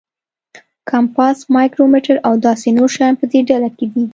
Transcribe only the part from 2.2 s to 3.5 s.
او داسې نور شیان په دې